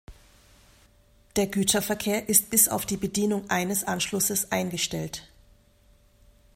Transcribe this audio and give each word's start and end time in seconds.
Der 1.35 1.45
Güterverkehr 1.45 2.27
ist 2.27 2.49
bis 2.49 2.67
auf 2.69 2.87
die 2.87 2.97
Bedienung 2.97 3.47
eines 3.51 3.83
Anschlusses 3.83 4.51
eingestellt. 4.51 5.29